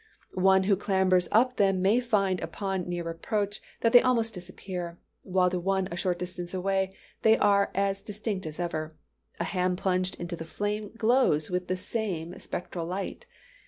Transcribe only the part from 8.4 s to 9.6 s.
as ever. A